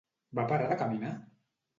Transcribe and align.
Va 0.37 0.45
parar 0.51 0.69
de 0.71 0.77
caminar? 0.79 1.11